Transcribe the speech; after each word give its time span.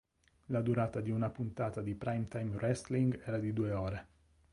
La 0.47 0.61
durata 0.63 0.99
di 0.99 1.11
una 1.11 1.29
puntata 1.29 1.79
di 1.79 1.93
"Prime 1.93 2.27
Time 2.27 2.55
Wrestling" 2.55 3.21
era 3.23 3.37
di 3.37 3.53
due 3.53 3.71
ore. 3.71 4.07